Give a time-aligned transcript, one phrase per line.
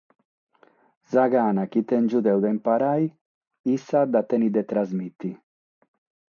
[1.09, 3.07] Sa gana chi tèngio deo de imparare
[3.75, 5.33] issa dda tenet de trasmìtere.